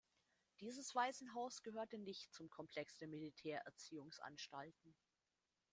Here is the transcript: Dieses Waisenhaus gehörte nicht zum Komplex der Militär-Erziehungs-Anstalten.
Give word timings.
Dieses 0.61 0.95
Waisenhaus 0.95 1.61
gehörte 1.61 1.99
nicht 1.99 2.33
zum 2.33 2.49
Komplex 2.49 2.97
der 2.97 3.07
Militär-Erziehungs-Anstalten. 3.07 4.95